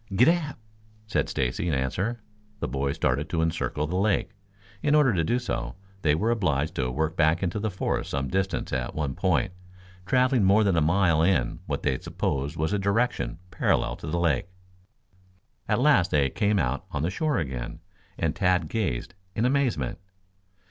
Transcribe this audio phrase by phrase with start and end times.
[0.11, 0.57] "Giddap,"
[1.05, 2.21] said Stacy in answer.
[2.59, 4.31] The boys started to encircle the lake.
[4.81, 8.27] In order to do so, they were obliged to work back into the forest some
[8.27, 9.53] distance at one point,
[10.07, 14.17] traveling more than a mile in what they supposed was a direction parallel to the
[14.17, 14.47] lake.
[15.69, 17.79] At last they came out on the shore again,
[18.17, 19.99] and Tad gazed in amazement.